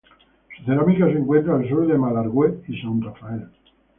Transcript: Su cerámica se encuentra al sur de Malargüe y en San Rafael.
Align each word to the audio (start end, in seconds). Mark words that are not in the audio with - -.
Su 0.57 0.63
cerámica 0.63 1.05
se 1.05 1.11
encuentra 1.19 1.53
al 1.55 1.69
sur 1.69 1.85
de 1.85 1.95
Malargüe 1.95 2.63
y 2.67 2.73
en 2.75 2.81
San 2.81 3.01
Rafael. 3.03 3.49